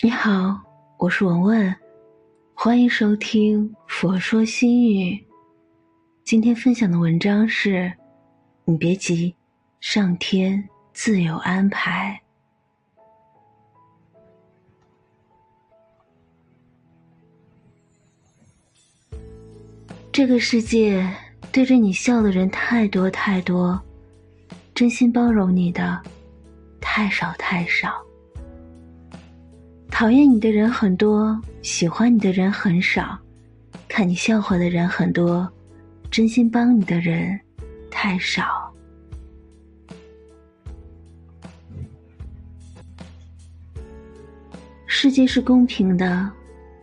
[0.00, 0.56] 你好，
[0.96, 1.76] 我是文文，
[2.54, 5.12] 欢迎收听《佛说心语》。
[6.22, 7.92] 今天分享的文章是：
[8.64, 9.34] 你别急，
[9.80, 12.16] 上天自有安排。
[20.12, 21.12] 这个世界
[21.50, 23.76] 对着你笑的人太多太多，
[24.76, 26.00] 真心包容你的
[26.80, 28.00] 太少太少。
[29.98, 33.18] 讨厌你的人很多，喜欢你的人很少，
[33.88, 35.52] 看你笑话的人很多，
[36.08, 37.36] 真心帮你的人
[37.90, 38.72] 太少。
[44.86, 46.30] 世界是公平的，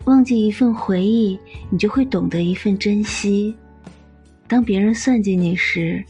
[0.04, 3.55] 忘记一份回忆，你就会懂得一份珍惜。
[4.46, 6.04] 当别人算计你时，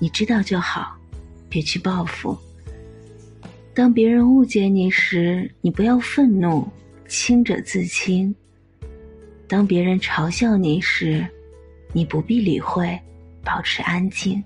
[0.00, 0.96] 你知道就好，
[1.48, 2.36] 别去报复。
[3.78, 6.66] 当别人误解你时，你不要愤怒，
[7.06, 8.34] 清者自清；
[9.46, 11.24] 当别人嘲笑你时，
[11.92, 12.98] 你不必理会，
[13.44, 14.42] 保持安静。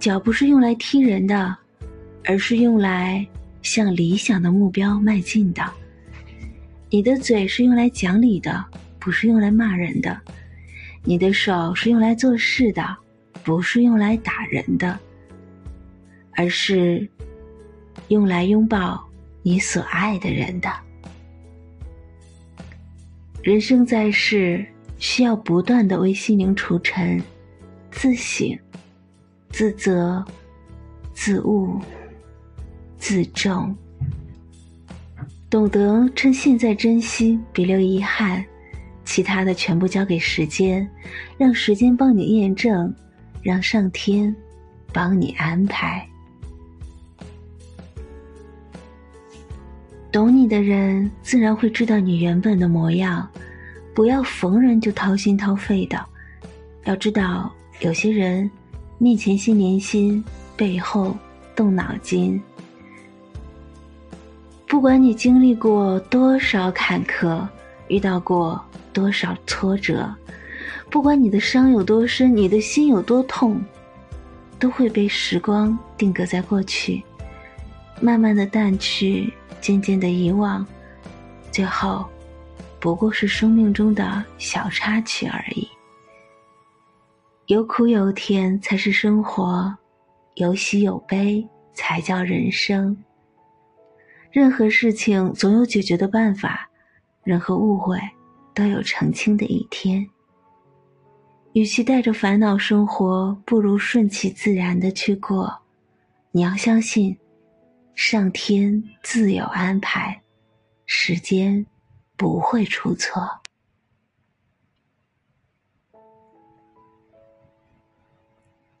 [0.00, 1.56] 脚不是用来踢人的，
[2.24, 3.24] 而是用来
[3.62, 5.62] 向理想的目标迈进的。
[6.90, 8.64] 你的嘴是用来讲理的，
[8.98, 10.12] 不是用来骂人的；
[11.04, 12.96] 你的手是用来做事的，
[13.44, 14.98] 不是用来打人的，
[16.32, 17.08] 而是。
[18.08, 19.02] 用来拥抱
[19.42, 20.70] 你所爱的人的。
[23.42, 24.64] 人生在世，
[24.98, 27.22] 需要不断的为心灵除尘、
[27.90, 28.58] 自省、
[29.50, 30.24] 自责、
[31.12, 31.78] 自悟、
[32.96, 33.76] 自重，
[35.50, 38.42] 懂得趁现在珍惜，别留遗憾，
[39.04, 40.88] 其他的全部交给时间，
[41.36, 42.92] 让时间帮你验证，
[43.42, 44.34] 让上天
[44.90, 46.08] 帮你安排。
[50.14, 53.28] 懂你的人，自然会知道你原本的模样。
[53.92, 56.00] 不要逢人就掏心掏肺的。
[56.84, 58.48] 要知道，有些人
[58.96, 60.24] 面前心连心，
[60.56, 61.16] 背后
[61.56, 62.40] 动脑筋。
[64.68, 67.44] 不管你经历过多少坎坷，
[67.88, 70.08] 遇到过多少挫折，
[70.90, 73.60] 不管你的伤有多深，你的心有多痛，
[74.60, 77.02] 都会被时光定格在过去，
[78.00, 79.32] 慢慢的淡去。
[79.60, 80.66] 渐渐的遗忘，
[81.50, 82.04] 最后
[82.78, 85.66] 不过是生命中的小插曲而已。
[87.46, 89.74] 有苦有甜才是生活，
[90.34, 92.94] 有喜有悲才叫人生。
[94.30, 96.68] 任何事情总有解决的办法，
[97.22, 97.98] 任何误会
[98.52, 100.06] 都有澄清的一天。
[101.54, 105.50] 与其带着烦恼生活，不如顺其自然的去过。
[106.32, 107.16] 你要相信。
[107.94, 110.20] 上天自有安排，
[110.84, 111.64] 时间
[112.16, 113.22] 不会出错。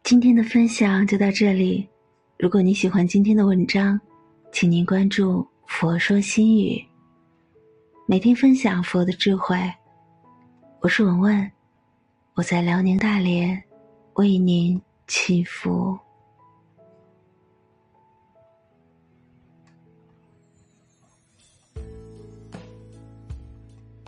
[0.02, 1.88] 今天的分享就到这里。
[2.38, 3.98] 如果你喜欢今天的文章，
[4.52, 6.84] 请您关注“佛说心语”，
[8.06, 9.56] 每天分享佛的智慧。
[10.80, 11.52] 我是文文，
[12.34, 13.62] 我在辽宁大连
[14.14, 15.96] 为您祈福。